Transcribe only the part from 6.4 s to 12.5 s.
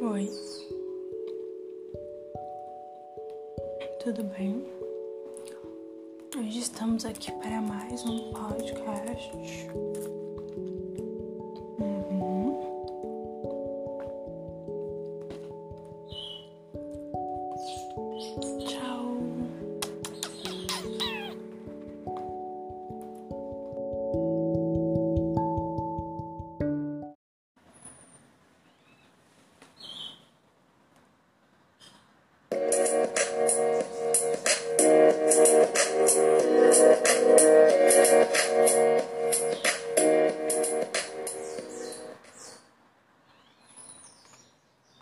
estamos aqui para mais um podcast. Uhum.